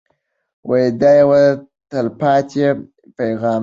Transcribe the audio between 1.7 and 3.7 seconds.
تلپاتې پیغام دی.